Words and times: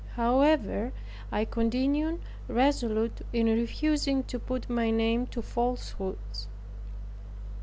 However, 0.15 0.93
I 1.31 1.45
continued 1.45 2.21
resolute 2.47 3.21
in 3.33 3.45
refusing 3.45 4.23
to 4.23 4.39
put 4.39 4.67
my 4.67 4.89
name 4.89 5.27
to 5.27 5.43
falsehoods. 5.43 6.47